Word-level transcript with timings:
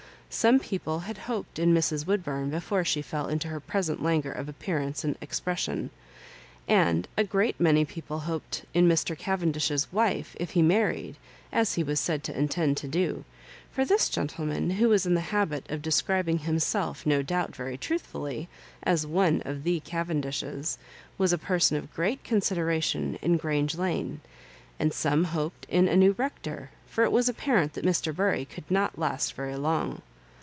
Some 0.33 0.61
people 0.61 0.99
had 0.99 1.17
hoped 1.27 1.59
in 1.59 1.73
Mrs. 1.73 2.05
Woodbum 2.07 2.51
before 2.51 2.85
she 2.85 3.01
fell 3.01 3.27
into 3.27 3.49
her 3.49 3.59
present 3.59 4.01
languor 4.01 4.31
of 4.31 4.47
appearance 4.47 5.03
and 5.03 5.17
expression; 5.19 5.89
and 6.69 7.05
a 7.17 7.25
great 7.25 7.59
many 7.59 7.83
people 7.83 8.19
hoped 8.19 8.63
in 8.73 8.87
Mr. 8.87 9.15
Cavendish's 9.17 9.91
wife, 9.91 10.37
if 10.39 10.51
he 10.51 10.61
married, 10.61 11.17
as 11.51 11.73
he 11.73 11.83
was 11.83 11.99
said 11.99 12.23
to 12.23 12.39
intend 12.39 12.77
to 12.77 12.87
do; 12.87 13.25
for 13.73 13.83
this 13.83 14.07
gentleman, 14.09 14.69
who 14.69 14.87
was 14.87 15.05
in 15.05 15.15
the 15.15 15.31
habit 15.35 15.69
of 15.69 15.81
describing 15.81 16.37
himself 16.37 17.05
no 17.05 17.21
doubt, 17.21 17.53
very 17.53 17.77
truthfully, 17.77 18.47
as 18.83 19.05
one 19.05 19.41
of 19.43 19.65
the 19.65 19.81
Cavendishes, 19.81 20.77
was 21.17 21.33
a 21.33 21.37
person 21.37 21.75
of 21.75 21.93
great 21.93 22.23
consideration 22.23 23.19
in 23.21 23.35
Grange 23.35 23.75
Lane; 23.75 24.21
and 24.79 24.93
some 24.93 25.25
hoped 25.25 25.65
in 25.67 25.89
a 25.89 25.97
new 25.97 26.13
Bector, 26.13 26.69
for 26.87 27.03
it 27.03 27.11
was 27.11 27.27
apparent 27.27 27.73
that 27.73 27.83
Mr. 27.83 28.15
Bury 28.15 28.45
could 28.45 28.71
not 28.71 28.97
last 28.97 29.33
very 29.33 29.57
long. 29.57 30.01